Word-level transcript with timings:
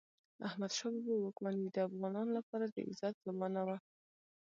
د 0.39 0.41
احمدشاه 0.49 0.91
بابا 0.95 1.15
واکمني 1.19 1.67
د 1.71 1.77
افغانانو 1.87 2.31
لپاره 2.39 2.65
د 2.67 2.75
عزت 2.89 3.15
زمانه 3.27 3.61
وه. 3.67 3.77